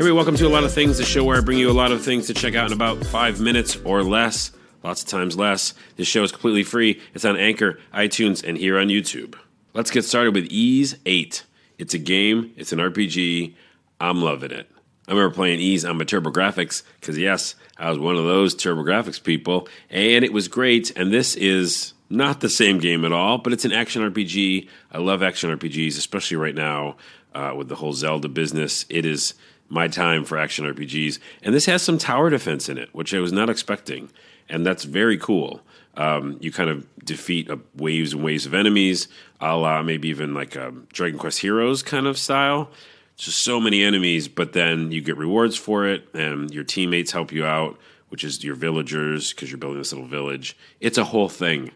Hey, 0.00 0.12
welcome 0.12 0.34
to 0.36 0.46
a 0.46 0.48
lot 0.48 0.64
of 0.64 0.72
things, 0.72 0.96
the 0.96 1.04
show 1.04 1.22
where 1.24 1.36
I 1.36 1.42
bring 1.42 1.58
you 1.58 1.70
a 1.70 1.74
lot 1.74 1.92
of 1.92 2.02
things 2.02 2.26
to 2.28 2.32
check 2.32 2.54
out 2.54 2.68
in 2.68 2.72
about 2.72 3.04
five 3.04 3.38
minutes 3.38 3.76
or 3.84 4.02
less. 4.02 4.50
Lots 4.82 5.02
of 5.02 5.08
times 5.10 5.36
less. 5.36 5.74
This 5.96 6.08
show 6.08 6.22
is 6.22 6.32
completely 6.32 6.62
free. 6.62 7.02
It's 7.12 7.26
on 7.26 7.36
Anchor, 7.36 7.78
iTunes, 7.92 8.42
and 8.42 8.56
here 8.56 8.78
on 8.78 8.86
YouTube. 8.86 9.34
Let's 9.74 9.90
get 9.90 10.06
started 10.06 10.34
with 10.34 10.50
Ys 10.50 10.96
8. 11.04 11.44
It's 11.76 11.92
a 11.92 11.98
game, 11.98 12.50
it's 12.56 12.72
an 12.72 12.78
RPG. 12.78 13.54
I'm 14.00 14.22
loving 14.22 14.52
it. 14.52 14.70
I 15.06 15.12
remember 15.12 15.34
playing 15.34 15.60
Ys 15.60 15.84
on 15.84 15.98
my 15.98 16.04
TurboGrafx 16.04 16.82
because, 16.98 17.18
yes, 17.18 17.54
I 17.76 17.90
was 17.90 17.98
one 17.98 18.16
of 18.16 18.24
those 18.24 18.54
TurboGrafx 18.54 19.22
people, 19.22 19.68
and 19.90 20.24
it 20.24 20.32
was 20.32 20.48
great. 20.48 20.96
And 20.96 21.12
this 21.12 21.36
is 21.36 21.92
not 22.08 22.40
the 22.40 22.48
same 22.48 22.78
game 22.78 23.04
at 23.04 23.12
all, 23.12 23.36
but 23.36 23.52
it's 23.52 23.66
an 23.66 23.72
action 23.72 24.00
RPG. 24.10 24.66
I 24.92 24.96
love 24.96 25.22
action 25.22 25.54
RPGs, 25.54 25.98
especially 25.98 26.38
right 26.38 26.54
now 26.54 26.96
uh, 27.34 27.52
with 27.54 27.68
the 27.68 27.76
whole 27.76 27.92
Zelda 27.92 28.28
business. 28.28 28.86
It 28.88 29.04
is 29.04 29.34
my 29.70 29.88
time 29.88 30.24
for 30.24 30.36
action 30.36 30.66
RPGs. 30.66 31.18
And 31.42 31.54
this 31.54 31.66
has 31.66 31.80
some 31.80 31.96
tower 31.96 32.28
defense 32.28 32.68
in 32.68 32.76
it, 32.76 32.90
which 32.92 33.14
I 33.14 33.20
was 33.20 33.32
not 33.32 33.48
expecting. 33.48 34.10
And 34.48 34.66
that's 34.66 34.84
very 34.84 35.16
cool. 35.16 35.62
Um, 35.96 36.36
you 36.40 36.52
kind 36.52 36.68
of 36.68 36.86
defeat 37.04 37.50
uh, 37.50 37.56
waves 37.76 38.12
and 38.12 38.22
waves 38.22 38.46
of 38.46 38.54
enemies, 38.54 39.08
a 39.40 39.56
la 39.56 39.82
maybe 39.82 40.08
even 40.08 40.34
like 40.34 40.56
a 40.56 40.72
Dragon 40.92 41.18
Quest 41.18 41.38
Heroes 41.38 41.82
kind 41.82 42.06
of 42.06 42.18
style. 42.18 42.70
Just 43.16 43.42
so 43.42 43.60
many 43.60 43.82
enemies, 43.82 44.28
but 44.28 44.52
then 44.52 44.92
you 44.92 45.02
get 45.02 45.16
rewards 45.16 45.56
for 45.56 45.86
it, 45.86 46.08
and 46.14 46.50
your 46.50 46.64
teammates 46.64 47.12
help 47.12 47.32
you 47.32 47.44
out, 47.44 47.78
which 48.08 48.24
is 48.24 48.42
your 48.42 48.54
villagers, 48.54 49.32
because 49.32 49.50
you're 49.50 49.58
building 49.58 49.78
this 49.78 49.92
little 49.92 50.08
village. 50.08 50.56
It's 50.80 50.96
a 50.96 51.04
whole 51.04 51.28
thing. 51.28 51.70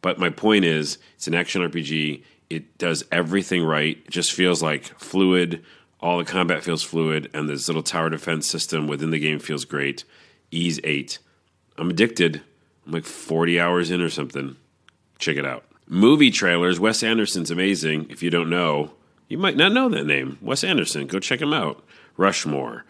But 0.00 0.18
my 0.18 0.30
point 0.30 0.64
is, 0.64 0.98
it's 1.16 1.26
an 1.26 1.34
action 1.34 1.62
RPG. 1.62 2.22
It 2.48 2.78
does 2.78 3.04
everything 3.10 3.64
right. 3.64 3.98
It 4.04 4.10
just 4.10 4.32
feels 4.32 4.62
like 4.62 4.84
fluid. 5.00 5.64
All 6.00 6.18
the 6.18 6.24
combat 6.24 6.62
feels 6.62 6.82
fluid, 6.82 7.30
and 7.32 7.48
this 7.48 7.68
little 7.68 7.82
tower 7.82 8.10
defense 8.10 8.46
system 8.46 8.86
within 8.86 9.10
the 9.10 9.18
game 9.18 9.38
feels 9.38 9.64
great. 9.64 10.04
Ys 10.50 10.80
8. 10.84 11.18
I'm 11.78 11.90
addicted. 11.90 12.42
I'm 12.86 12.92
like 12.92 13.04
40 13.04 13.58
hours 13.58 13.90
in 13.90 14.00
or 14.00 14.10
something. 14.10 14.56
Check 15.18 15.36
it 15.36 15.46
out. 15.46 15.64
Movie 15.88 16.30
trailers. 16.30 16.78
Wes 16.78 17.02
Anderson's 17.02 17.50
amazing. 17.50 18.06
If 18.10 18.22
you 18.22 18.30
don't 18.30 18.50
know, 18.50 18.92
you 19.28 19.38
might 19.38 19.56
not 19.56 19.72
know 19.72 19.88
that 19.88 20.06
name. 20.06 20.38
Wes 20.40 20.64
Anderson. 20.64 21.06
Go 21.06 21.18
check 21.18 21.40
him 21.40 21.52
out. 21.52 21.82
Rushmore, 22.16 22.84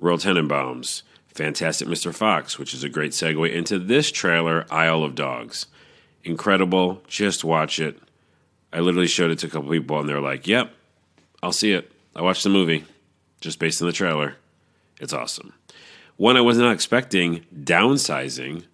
Royal 0.00 0.18
Tenenbaums, 0.18 1.02
Fantastic 1.28 1.88
Mr. 1.88 2.14
Fox, 2.14 2.58
which 2.58 2.74
is 2.74 2.84
a 2.84 2.88
great 2.88 3.12
segue 3.12 3.52
into 3.52 3.78
this 3.78 4.10
trailer, 4.10 4.66
Isle 4.70 5.04
of 5.04 5.14
Dogs. 5.14 5.66
Incredible. 6.24 7.02
Just 7.06 7.44
watch 7.44 7.80
it. 7.80 7.98
I 8.72 8.80
literally 8.80 9.06
showed 9.06 9.30
it 9.30 9.38
to 9.40 9.46
a 9.46 9.50
couple 9.50 9.70
people, 9.70 9.98
and 9.98 10.08
they're 10.08 10.20
like, 10.20 10.46
"Yep, 10.46 10.74
I'll 11.42 11.52
see 11.52 11.72
it." 11.72 11.90
I 12.14 12.22
watched 12.22 12.44
the 12.44 12.50
movie 12.50 12.84
just 13.40 13.58
based 13.58 13.80
on 13.80 13.86
the 13.86 13.92
trailer. 13.92 14.36
It's 15.00 15.12
awesome. 15.12 15.54
One 16.16 16.36
I 16.36 16.40
was 16.42 16.58
not 16.58 16.72
expecting, 16.72 17.44
downsizing. 17.54 18.64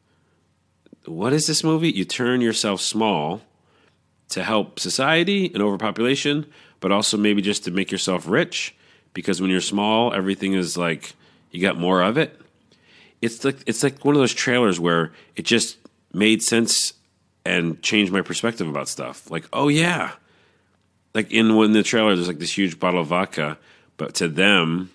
What 1.07 1.33
is 1.33 1.47
this 1.47 1.65
movie? 1.65 1.91
You 1.91 2.05
turn 2.05 2.41
yourself 2.41 2.81
small 2.81 3.43
to 4.31 4.45
help 4.45 4.79
society 4.79 5.51
and 5.55 5.63
overpopulation, 5.63 6.47
but 6.81 6.93
also 6.93 7.17
maybe 7.17 7.41
just 7.41 7.65
to 7.65 7.71
make 7.71 7.91
yourself 7.91 8.29
rich. 8.29 8.75
Because 9.15 9.41
when 9.41 9.51
you're 9.51 9.61
small, 9.61 10.13
everything 10.13 10.53
is 10.53 10.77
like 10.77 11.15
you 11.51 11.63
got 11.63 11.79
more 11.79 12.03
of 12.03 12.19
it. 12.19 12.39
It's 13.23 13.45
like 13.45 13.57
it's 13.67 13.83
like 13.83 14.05
one 14.05 14.15
of 14.15 14.21
those 14.21 14.35
trailers 14.35 14.79
where 14.79 15.13
it 15.35 15.45
just 15.45 15.79
made 16.13 16.43
sense 16.43 16.93
and 17.45 17.81
changed 17.83 18.13
my 18.13 18.21
perspective 18.21 18.69
about 18.69 18.89
stuff. 18.89 19.31
Like, 19.31 19.47
oh 19.53 19.69
yeah, 19.69 20.13
like 21.19 21.33
in 21.33 21.57
when 21.57 21.73
the 21.73 21.83
trailer, 21.83 22.15
there's 22.15 22.29
like 22.29 22.39
this 22.39 22.57
huge 22.57 22.79
bottle 22.79 23.01
of 23.01 23.09
vodka, 23.09 23.59
but 23.97 24.15
to 24.15 24.29
them, 24.29 24.93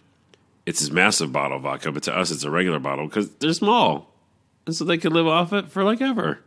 it's 0.66 0.80
this 0.80 0.90
massive 0.90 1.34
bottle 1.34 1.58
of 1.58 1.64
vodka, 1.64 1.92
but 1.92 2.04
to 2.04 2.18
us, 2.18 2.32
it's 2.32 2.46
a 2.46 2.50
regular 2.50 2.80
bottle 2.80 3.08
because 3.08 3.30
they're 3.36 3.52
small, 3.52 4.10
and 4.66 4.74
so 4.74 4.86
they 4.86 4.98
could 4.98 5.12
live 5.12 5.28
off 5.28 5.52
it 5.52 5.70
for 5.70 5.84
like 5.84 6.00
ever. 6.00 6.40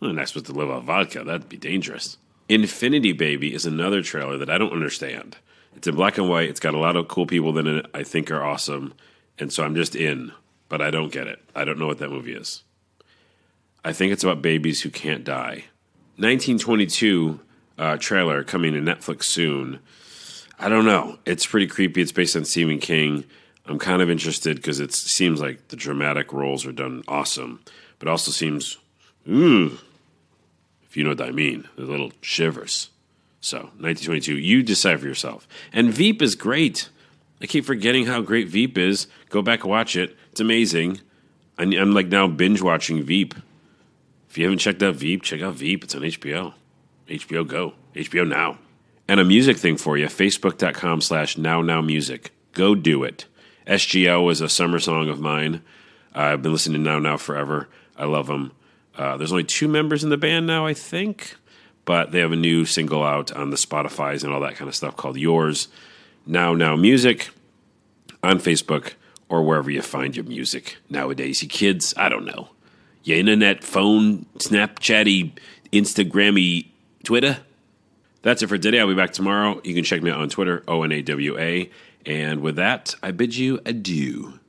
Well, 0.00 0.12
not 0.12 0.28
supposed 0.28 0.46
to 0.46 0.52
live 0.52 0.70
off 0.70 0.84
vodka. 0.84 1.24
That'd 1.24 1.48
be 1.48 1.56
dangerous. 1.56 2.18
Infinity 2.50 3.12
Baby 3.12 3.54
is 3.54 3.64
another 3.64 4.02
trailer 4.02 4.36
that 4.36 4.50
I 4.50 4.58
don't 4.58 4.74
understand. 4.74 5.38
It's 5.74 5.86
in 5.86 5.94
black 5.94 6.18
and 6.18 6.28
white. 6.28 6.50
It's 6.50 6.60
got 6.60 6.74
a 6.74 6.78
lot 6.78 6.96
of 6.96 7.08
cool 7.08 7.26
people 7.26 7.56
in 7.56 7.66
it. 7.66 7.86
I 7.94 8.02
think 8.02 8.30
are 8.30 8.44
awesome, 8.44 8.92
and 9.38 9.50
so 9.50 9.64
I'm 9.64 9.74
just 9.74 9.96
in, 9.96 10.30
but 10.68 10.82
I 10.82 10.90
don't 10.90 11.10
get 11.10 11.26
it. 11.26 11.42
I 11.54 11.64
don't 11.64 11.78
know 11.78 11.86
what 11.86 12.00
that 12.00 12.10
movie 12.10 12.34
is. 12.34 12.64
I 13.82 13.94
think 13.94 14.12
it's 14.12 14.24
about 14.24 14.42
babies 14.42 14.82
who 14.82 14.90
can't 14.90 15.24
die. 15.24 15.64
1922 16.18 17.40
uh, 17.78 17.96
trailer 17.96 18.44
coming 18.44 18.72
to 18.72 18.80
Netflix 18.80 19.24
soon. 19.24 19.80
I 20.58 20.68
don't 20.68 20.86
know. 20.86 21.18
It's 21.26 21.46
pretty 21.46 21.66
creepy. 21.66 22.00
It's 22.00 22.12
based 22.12 22.36
on 22.36 22.44
Stephen 22.44 22.78
King. 22.78 23.24
I'm 23.66 23.78
kind 23.78 24.00
of 24.00 24.08
interested 24.08 24.56
because 24.56 24.80
it 24.80 24.92
seems 24.92 25.40
like 25.40 25.68
the 25.68 25.76
dramatic 25.76 26.32
roles 26.32 26.64
are 26.64 26.72
done 26.72 27.02
awesome, 27.08 27.60
but 27.98 28.08
also 28.08 28.30
seems, 28.30 28.78
ooh, 29.28 29.78
if 30.88 30.96
you 30.96 31.02
know 31.02 31.10
what 31.10 31.20
I 31.20 31.32
mean, 31.32 31.68
the 31.76 31.82
little 31.82 32.12
shivers. 32.20 32.90
So, 33.40 33.58
1922, 33.58 34.38
you 34.38 34.62
decide 34.62 35.00
for 35.00 35.06
yourself. 35.06 35.46
And 35.72 35.92
Veep 35.92 36.22
is 36.22 36.34
great. 36.34 36.88
I 37.40 37.46
keep 37.46 37.64
forgetting 37.64 38.06
how 38.06 38.22
great 38.22 38.48
Veep 38.48 38.78
is. 38.78 39.08
Go 39.28 39.42
back 39.42 39.62
and 39.62 39.70
watch 39.70 39.94
it. 39.94 40.16
It's 40.32 40.40
amazing. 40.40 41.00
I'm 41.58 41.92
like 41.92 42.08
now 42.08 42.28
binge 42.28 42.62
watching 42.62 43.02
Veep. 43.02 43.34
If 44.28 44.38
you 44.38 44.44
haven't 44.44 44.58
checked 44.58 44.82
out 44.82 44.96
Veep, 44.96 45.22
check 45.22 45.42
out 45.42 45.54
Veep. 45.54 45.84
It's 45.84 45.94
on 45.94 46.02
HBO. 46.02 46.54
HBO 47.08 47.46
Go, 47.46 47.74
HBO 47.94 48.26
Now. 48.26 48.58
And 49.08 49.20
a 49.20 49.24
music 49.24 49.56
thing 49.56 49.76
for 49.76 49.96
you, 49.96 50.06
facebook.com 50.06 51.00
slash 51.00 51.38
now 51.38 51.62
now 51.62 51.80
music. 51.80 52.32
Go 52.52 52.74
do 52.74 53.04
it. 53.04 53.26
SGL 53.66 54.24
was 54.24 54.40
a 54.40 54.48
summer 54.48 54.78
song 54.78 55.08
of 55.08 55.20
mine. 55.20 55.62
Uh, 56.14 56.20
I've 56.20 56.42
been 56.42 56.52
listening 56.52 56.82
to 56.82 56.90
Now 56.90 56.98
Now 56.98 57.16
forever. 57.16 57.68
I 57.96 58.04
love 58.04 58.26
them. 58.26 58.52
Uh, 58.96 59.16
there's 59.16 59.32
only 59.32 59.44
two 59.44 59.68
members 59.68 60.02
in 60.02 60.10
the 60.10 60.16
band 60.16 60.46
now, 60.46 60.66
I 60.66 60.74
think, 60.74 61.36
but 61.84 62.10
they 62.10 62.20
have 62.20 62.32
a 62.32 62.36
new 62.36 62.64
single 62.64 63.02
out 63.04 63.30
on 63.32 63.50
the 63.50 63.56
Spotify's 63.56 64.24
and 64.24 64.32
all 64.32 64.40
that 64.40 64.56
kind 64.56 64.68
of 64.68 64.74
stuff 64.74 64.96
called 64.96 65.16
Yours. 65.16 65.68
Now 66.26 66.54
Now 66.54 66.74
Music 66.74 67.28
on 68.22 68.38
Facebook 68.38 68.94
or 69.28 69.42
wherever 69.42 69.70
you 69.70 69.82
find 69.82 70.16
your 70.16 70.24
music 70.24 70.78
nowadays. 70.88 71.42
You 71.42 71.48
kids, 71.48 71.94
I 71.96 72.08
don't 72.08 72.24
know. 72.24 72.48
Your 73.04 73.18
internet, 73.18 73.62
phone, 73.62 74.26
Snapchatty, 74.38 75.32
Instagrammy 75.72 76.66
Twitter. 77.06 77.38
That's 78.22 78.42
it 78.42 78.48
for 78.48 78.58
today. 78.58 78.80
I'll 78.80 78.88
be 78.88 78.94
back 78.94 79.12
tomorrow. 79.12 79.60
You 79.62 79.74
can 79.74 79.84
check 79.84 80.02
me 80.02 80.10
out 80.10 80.20
on 80.20 80.28
Twitter, 80.28 80.64
O 80.66 80.82
N 80.82 80.90
A 80.90 81.02
W 81.02 81.38
A. 81.38 81.70
And 82.04 82.40
with 82.40 82.56
that, 82.56 82.96
I 83.00 83.12
bid 83.12 83.36
you 83.36 83.60
adieu. 83.64 84.40